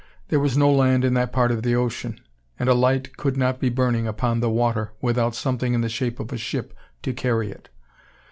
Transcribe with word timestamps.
There 0.29 0.39
was 0.39 0.57
no 0.57 0.71
land 0.71 1.05
in 1.05 1.13
that 1.13 1.31
part 1.31 1.51
of 1.51 1.61
the 1.61 1.75
ocean; 1.75 2.19
and 2.57 2.67
a 2.67 2.73
light 2.73 3.17
could 3.17 3.37
not 3.37 3.59
be 3.59 3.69
burning 3.69 4.07
upon 4.07 4.39
the 4.39 4.49
water, 4.49 4.93
without 4.99 5.35
something 5.35 5.75
in 5.75 5.81
the 5.81 5.89
shape 5.89 6.19
of 6.19 6.33
a 6.33 6.39
ship 6.39 6.73
to 7.03 7.13
carry 7.13 7.51
it. 7.51 7.69